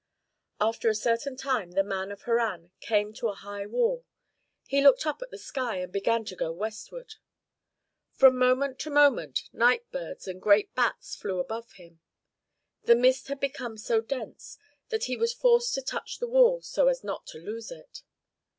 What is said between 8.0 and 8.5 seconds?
From